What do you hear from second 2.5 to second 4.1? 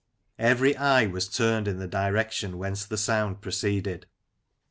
whence the sound proceeded.